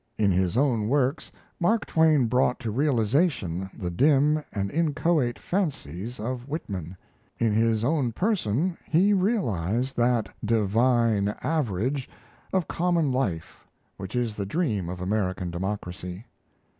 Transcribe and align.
In 0.17 0.31
his 0.31 0.57
own 0.57 0.87
works, 0.89 1.31
Mark 1.59 1.85
Twain 1.85 2.25
brought 2.25 2.59
to 2.61 2.71
realization 2.71 3.69
the 3.71 3.91
dim 3.91 4.43
and 4.51 4.71
inchoate 4.71 5.37
fancies 5.37 6.19
of 6.19 6.47
Whitman; 6.47 6.97
in 7.37 7.53
his 7.53 7.83
own 7.83 8.11
person 8.11 8.79
he 8.87 9.13
realized 9.13 9.95
that 9.97 10.27
"divine 10.43 11.27
average" 11.43 12.09
of 12.51 12.67
common 12.67 13.11
life 13.11 13.67
which 13.97 14.15
is 14.15 14.33
the 14.35 14.43
dream 14.47 14.89
of 14.89 15.01
American 15.01 15.51
democracy. 15.51 16.25